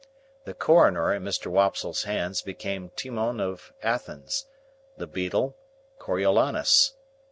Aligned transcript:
The 0.45 0.55
coroner, 0.55 1.13
in 1.13 1.21
Mr. 1.23 1.45
Wopsle's 1.45 2.05
hands, 2.05 2.41
became 2.41 2.89
Timon 2.95 3.39
of 3.39 3.71
Athens; 3.83 4.47
the 4.97 5.05
beadle, 5.05 5.55
Coriolanus. 5.99 6.93